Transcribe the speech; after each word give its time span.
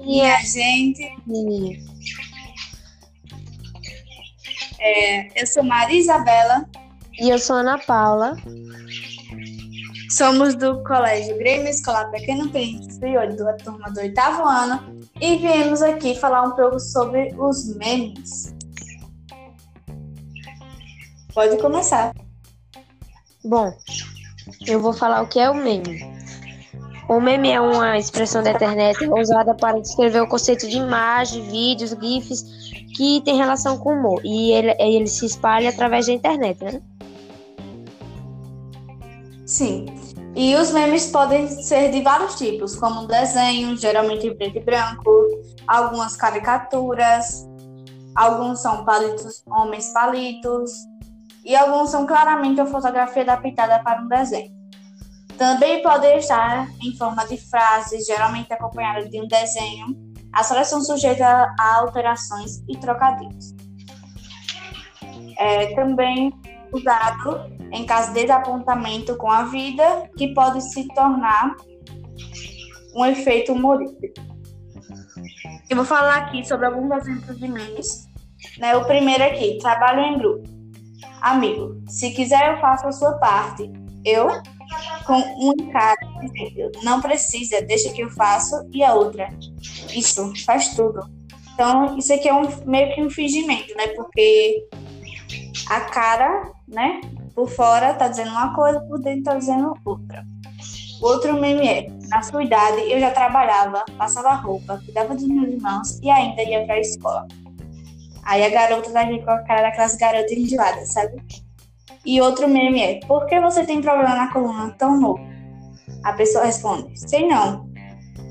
minha 0.00 0.38
gente. 0.40 1.02
É, 4.80 5.42
eu 5.42 5.46
sou 5.46 5.62
Maria 5.62 5.98
Isabela. 5.98 6.68
E 7.20 7.30
eu 7.30 7.38
sou 7.38 7.56
Ana 7.56 7.78
Paula. 7.78 8.36
Somos 10.10 10.54
do 10.54 10.82
Colégio 10.84 11.36
Grêmio 11.36 11.68
Escolar 11.68 12.10
Pequeno 12.10 12.48
Príncipe, 12.50 13.12
da 13.12 13.52
turma 13.54 13.90
do 13.90 14.00
oitavo 14.00 14.42
ano, 14.44 15.02
e 15.20 15.36
viemos 15.36 15.82
aqui 15.82 16.14
falar 16.14 16.42
um 16.42 16.52
pouco 16.52 16.80
sobre 16.80 17.34
os 17.36 17.76
memes. 17.76 18.54
Pode 21.34 21.58
começar. 21.58 22.14
Bom, 23.44 23.72
eu 24.66 24.80
vou 24.80 24.92
falar 24.92 25.22
o 25.22 25.28
que 25.28 25.38
é 25.38 25.50
o 25.50 25.54
meme. 25.54 26.17
O 27.08 27.20
meme 27.20 27.50
é 27.50 27.58
uma 27.58 27.96
expressão 27.96 28.42
da 28.42 28.50
internet 28.50 29.08
usada 29.08 29.54
para 29.54 29.80
descrever 29.80 30.20
o 30.20 30.28
conceito 30.28 30.68
de 30.68 30.76
imagem, 30.76 31.42
vídeos, 31.42 31.90
GIFs 31.90 32.44
que 32.94 33.22
tem 33.24 33.36
relação 33.36 33.78
com 33.78 33.94
humor. 33.94 34.20
E 34.22 34.52
ele, 34.52 34.76
ele 34.78 35.06
se 35.06 35.24
espalha 35.24 35.70
através 35.70 36.06
da 36.06 36.12
internet, 36.12 36.62
né? 36.62 36.82
Sim. 39.46 39.86
E 40.36 40.54
os 40.54 40.70
memes 40.70 41.06
podem 41.06 41.48
ser 41.48 41.90
de 41.90 42.02
vários 42.02 42.34
tipos, 42.34 42.76
como 42.76 43.06
desenhos, 43.06 43.80
geralmente 43.80 44.26
em 44.26 44.36
preto 44.36 44.58
e 44.58 44.60
branco, 44.60 45.10
algumas 45.66 46.14
caricaturas, 46.14 47.48
alguns 48.14 48.60
são 48.60 48.84
palitos, 48.84 49.42
homens 49.46 49.90
palitos, 49.94 50.70
e 51.42 51.56
alguns 51.56 51.88
são 51.88 52.06
claramente 52.06 52.60
a 52.60 52.66
fotografia 52.66 53.22
adaptada 53.22 53.82
para 53.82 54.02
um 54.02 54.08
desenho. 54.08 54.57
Também 55.38 55.80
podem 55.82 56.18
estar 56.18 56.68
em 56.82 56.96
forma 56.96 57.24
de 57.24 57.36
frases, 57.36 58.04
geralmente 58.04 58.52
acompanhadas 58.52 59.08
de 59.08 59.20
um 59.20 59.28
desenho. 59.28 59.86
As 60.32 60.48
frases 60.48 60.68
são 60.68 60.82
sujeitas 60.82 61.24
a 61.24 61.76
alterações 61.76 62.58
e 62.68 62.76
trocadilhos. 62.76 63.54
É 65.38 65.72
também 65.76 66.32
usado 66.72 67.56
em 67.72 67.86
caso 67.86 68.12
de 68.12 68.22
desapontamento 68.22 69.16
com 69.16 69.30
a 69.30 69.44
vida, 69.44 70.10
que 70.16 70.34
pode 70.34 70.60
se 70.60 70.88
tornar 70.88 71.54
um 72.96 73.06
efeito 73.06 73.52
humorístico. 73.52 74.20
Eu 75.70 75.76
vou 75.76 75.84
falar 75.84 76.16
aqui 76.16 76.44
sobre 76.44 76.66
alguns 76.66 76.90
exemplos 76.90 77.38
de 77.38 77.46
memes. 77.46 78.08
Né? 78.58 78.76
O 78.76 78.84
primeiro 78.86 79.22
aqui, 79.22 79.58
trabalho 79.58 80.00
em 80.00 80.18
grupo. 80.18 80.48
Amigo, 81.20 81.80
se 81.86 82.10
quiser 82.10 82.54
eu 82.54 82.60
faço 82.60 82.88
a 82.88 82.92
sua 82.92 83.12
parte. 83.18 83.70
Eu, 84.08 84.28
com 85.06 85.18
um 85.18 85.70
cara, 85.70 85.96
não 86.82 87.00
precisa, 87.00 87.60
deixa 87.62 87.92
que 87.92 88.02
eu 88.02 88.10
faço. 88.10 88.54
E 88.72 88.82
a 88.82 88.94
outra, 88.94 89.28
isso, 89.94 90.32
faz 90.44 90.74
tudo. 90.74 91.00
Então, 91.54 91.98
isso 91.98 92.12
aqui 92.12 92.28
é 92.28 92.34
um, 92.34 92.48
meio 92.66 92.94
que 92.94 93.02
um 93.02 93.10
fingimento, 93.10 93.74
né? 93.76 93.88
Porque 93.88 94.68
a 95.68 95.80
cara, 95.80 96.52
né, 96.66 97.00
por 97.34 97.48
fora 97.48 97.94
tá 97.94 98.08
dizendo 98.08 98.30
uma 98.30 98.54
coisa, 98.54 98.80
por 98.80 99.00
dentro 99.00 99.24
tá 99.24 99.34
dizendo 99.34 99.74
outra. 99.84 100.24
Outro 101.00 101.34
meme 101.34 101.68
é, 101.68 101.86
na 102.08 102.22
sua 102.22 102.42
idade 102.42 102.90
eu 102.90 102.98
já 102.98 103.10
trabalhava, 103.10 103.84
passava 103.96 104.34
roupa, 104.34 104.80
cuidava 104.84 105.14
dos 105.14 105.26
meus 105.28 105.48
irmãos 105.48 105.98
e 106.02 106.10
ainda 106.10 106.42
ia 106.42 106.64
pra 106.64 106.80
escola. 106.80 107.26
Aí 108.24 108.44
a 108.44 108.50
garota 108.50 108.90
tá 108.90 109.06
com 109.06 109.30
a 109.30 109.42
cara 109.44 109.62
daquelas 109.62 109.96
garotas 109.96 110.32
enjoadas, 110.32 110.92
sabe? 110.92 111.22
E 112.04 112.20
outro 112.20 112.48
meme 112.48 112.80
é, 112.80 113.00
por 113.06 113.26
que 113.26 113.40
você 113.40 113.64
tem 113.64 113.80
problema 113.80 114.14
na 114.14 114.32
coluna 114.32 114.70
tão 114.78 114.98
novo? 114.98 115.20
A 116.04 116.12
pessoa 116.12 116.44
responde, 116.44 116.98
sei 116.98 117.26
não. 117.26 117.68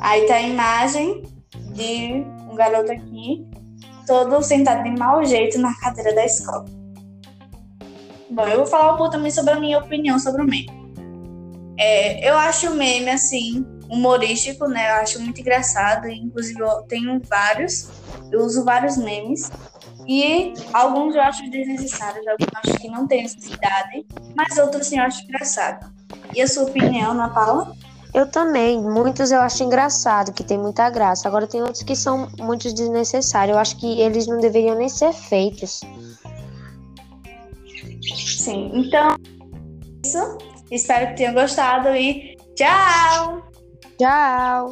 Aí 0.00 0.26
tá 0.26 0.34
a 0.34 0.42
imagem 0.42 1.22
de 1.72 2.24
um 2.50 2.54
garoto 2.54 2.92
aqui, 2.92 3.46
todo 4.06 4.42
sentado 4.42 4.82
de 4.84 4.90
mau 4.90 5.24
jeito 5.24 5.58
na 5.58 5.74
cadeira 5.78 6.14
da 6.14 6.24
escola. 6.24 6.64
Bom, 8.30 8.46
eu 8.48 8.58
vou 8.58 8.66
falar 8.66 8.94
um 8.94 8.96
pouco 8.96 9.12
também 9.12 9.30
sobre 9.30 9.52
a 9.52 9.60
minha 9.60 9.78
opinião 9.78 10.18
sobre 10.18 10.42
o 10.42 10.44
meme. 10.44 10.66
É, 11.78 12.28
eu 12.28 12.36
acho 12.36 12.70
o 12.70 12.74
meme, 12.74 13.10
assim, 13.10 13.64
humorístico, 13.88 14.66
né? 14.66 14.90
Eu 14.90 14.94
acho 14.96 15.20
muito 15.20 15.40
engraçado. 15.40 16.08
Inclusive, 16.08 16.60
eu 16.60 16.82
tenho 16.82 17.20
vários. 17.28 17.90
Eu 18.30 18.40
uso 18.40 18.64
vários 18.64 18.96
memes. 18.96 19.50
E 20.06 20.52
alguns 20.72 21.14
eu 21.14 21.22
acho 21.22 21.50
desnecessários, 21.50 22.26
alguns 22.26 22.48
eu 22.52 22.70
acho 22.70 22.80
que 22.80 22.88
não 22.88 23.06
tem 23.06 23.22
necessidade. 23.22 24.06
Mas 24.36 24.58
outros, 24.58 24.86
sim, 24.86 24.98
eu 24.98 25.04
acho 25.04 25.22
engraçado. 25.24 25.92
E 26.34 26.42
a 26.42 26.46
sua 26.46 26.64
opinião, 26.64 27.12
Ana 27.12 27.28
Paula? 27.28 27.74
Eu 28.12 28.30
também. 28.30 28.80
Muitos 28.80 29.32
eu 29.32 29.40
acho 29.40 29.64
engraçado, 29.64 30.32
que 30.32 30.44
tem 30.44 30.56
muita 30.56 30.88
graça. 30.88 31.26
Agora 31.26 31.46
tem 31.46 31.60
outros 31.60 31.82
que 31.82 31.96
são 31.96 32.28
muito 32.38 32.72
desnecessários. 32.72 33.54
Eu 33.54 33.60
acho 33.60 33.76
que 33.76 34.00
eles 34.00 34.26
não 34.26 34.38
deveriam 34.38 34.76
nem 34.76 34.88
ser 34.88 35.12
feitos. 35.12 35.80
Sim, 38.38 38.70
então, 38.74 39.16
isso. 40.04 40.38
Espero 40.70 41.08
que 41.08 41.16
tenham 41.16 41.34
gostado 41.34 41.88
e 41.94 42.36
tchau! 42.54 43.42
Tchau! 43.98 44.70